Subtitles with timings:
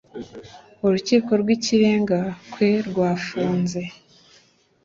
[0.85, 2.19] urukiko rw ikirenga
[2.51, 3.81] kwerwafunze